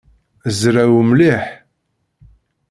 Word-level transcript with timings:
Zrew 0.57 0.95
mliḥ. 1.09 1.45